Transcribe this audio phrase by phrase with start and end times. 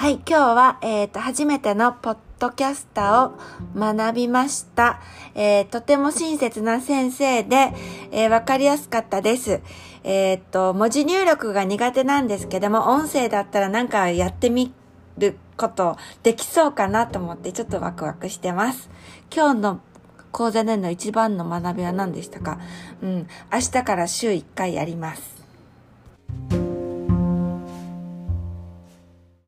[0.00, 3.38] はい、今日は、えっ、と、初めてのポッドキャスターを
[3.76, 5.00] 学びました。
[5.34, 7.72] えーとても親切な先生で、
[8.12, 9.60] えーわかりやすかったです。
[10.04, 14.72] えっ、と、文字入力が苦手なんですけども、音声だったらなんかやってみ
[15.18, 18.88] ることできそうかなと思ってちょっとワクワクしてます。
[19.34, 19.80] 今日の
[20.30, 22.60] 講座での一番の学びは何でしたか？
[23.02, 25.37] うん、明日から週1回やります。